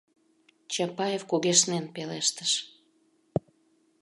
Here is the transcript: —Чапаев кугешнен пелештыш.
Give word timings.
—Чапаев 0.71 1.23
кугешнен 1.29 1.85
пелештыш. 1.95 2.51